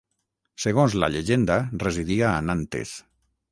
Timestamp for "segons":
0.63-0.95